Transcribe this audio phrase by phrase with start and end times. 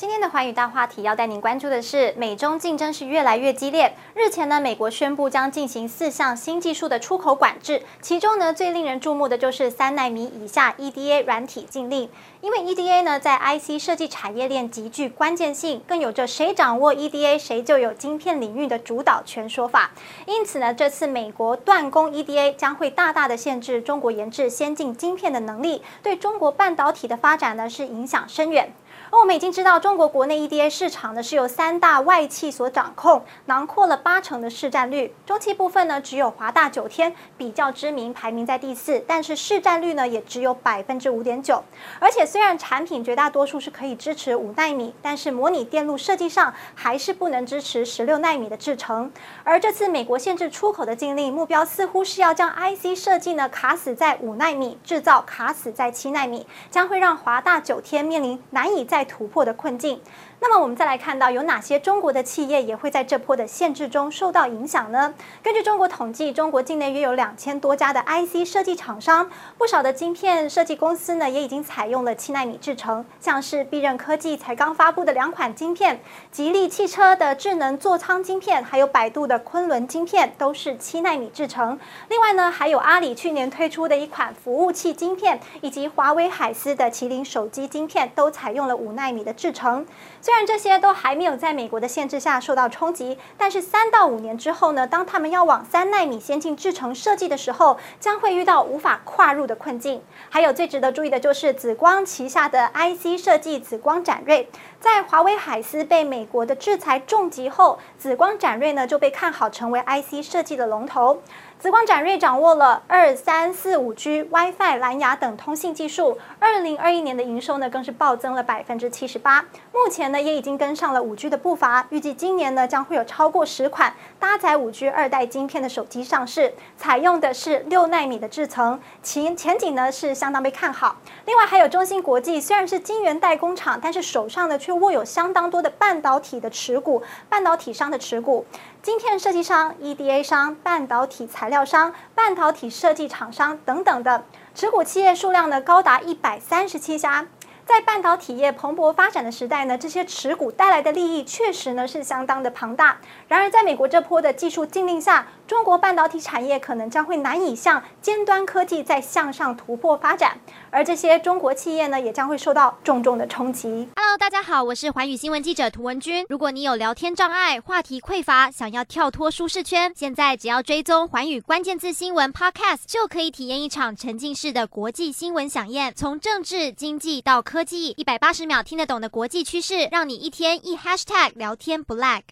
[0.00, 3.94] 今天的寰宇大话题要带您关注的是，美中竞争是越来越激烈。
[4.14, 12.08] 日前呢，美国宣布将进行四项新技术的出口管制，其中呢最令人注目的就是三纳米以下 EDA 软体禁令。
[12.40, 19.90] 因为 EDA 呢在 IC 设计产业链极具关键性，更有着谁掌握 EDA 谁就有晶片领域的主导权说法。
[20.24, 28.72] 因此呢，这次美国断供 EDA 将会大大的限制中国研制先进晶片的能力，对中国半导体的发展呢是影响深远。
[29.12, 35.12] 而我们已经知道，中国国内 EDA 市场呢是由三大外企所掌控，囊括了八成的市占率。
[35.26, 41.64] 中期部分呢，只有华大九天比较知名，排名在第四，但是市占率呢也只有百分之五点九。
[41.98, 49.10] 而且虽然产品绝大多数是可以支持五纳米，但是模拟电路设计上还是不能支持十六纳米的制程。
[49.42, 60.00] 而这次美国限制出口的禁令，目标似乎是要将 IC 设计呢卡死在五纳米，制造卡死在七纳米，将会让华大九天面临难以突破的困境。
[60.42, 65.12] 那么我们再来看到有哪些中国的企业也会在这波的限制中受到影响呢？
[65.42, 76.00] 根据中国统计，中国境内约有两千多家的 IC 设计厂商，不少的晶片设计公司呢也已经采用了七纳米制程，像是必任科技才刚发布的两款晶片，
[76.32, 81.78] 吉利汽车的智能座舱晶片，还有百度的昆仑晶片都是七纳米制程。
[82.08, 89.86] 另外呢，还有阿里去年推出的一款服务器晶片，以及华为海思的麒麟手机晶片都采用了五纳米的制程。
[90.30, 100.00] 虽然这些都还没有在美国的限制下受到冲击，但是三到五年之后呢，当他们要往三奈米先进制程设计的时候，将会遇到无法跨入的困境。
[100.28, 111.20] 还有最值得注意的就是紫光旗下的 IC 设计紫光展锐，在华为海思被美国的制裁重击后，紫光展锐呢就被看好成为 IC 设计的龙头。
[111.60, 116.16] 紫光展锐掌握了二三四五 G、WiFi、蓝牙等通信技术。
[116.38, 119.44] 二零二一年的营收呢，更是暴增了百分之七十八。
[119.70, 121.86] 目前呢，也已经跟上了五 G 的步伐。
[121.90, 130.96] 预计今年呢，将会有超过十款搭载五 G 二代晶片的手机上市，采用的是六纳米的制程，其前景呢是相当被看好。
[131.26, 138.46] 另外还有中芯国际，虽然是晶圆代工厂，但是手上呢却握有相当多的半导体的持股，半导体商的持股。
[138.82, 144.24] 晶片设计商、EDA 商、半导体材料商、半导体设计厂商等等的
[144.54, 147.26] 持股企业数量呢，高达一百三十七家。
[147.70, 152.98] 在半导体业蓬勃发展的时代呢，这些持股带来的利益确实呢是相当的庞大。
[153.28, 163.88] 然而，在美国这波的技术禁令下，中国半导体产业可能将会难以向尖端科技再向上突破发展，而这些中国企业呢，也将会受到重重的冲击。
[163.94, 166.26] Hello，大家好，我是环宇新闻记者涂文君。
[166.28, 182.22] 如果你有聊天障碍、话题匮乏，想要跳脱舒适圈，现在只要追踪环宇关键字新闻 Podcast，就可以体验一场沉浸式的国际新闻饗宴，从政治、经济到科科技，一百八十秒听得懂的国际趋势，让你一天一 Hashtag 聊天不 lag。